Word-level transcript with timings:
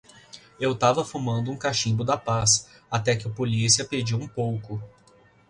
Eu 0.59 0.73
tava 0.73 1.05
fumando 1.05 1.51
um 1.51 1.55
cachimbo 1.55 2.03
da 2.03 2.17
paz 2.17 2.67
até 2.89 3.15
que 3.15 3.27
o 3.27 3.33
polícia 3.35 3.85
pediu 3.85 4.17
um 4.17 4.27
pouco 4.27 4.81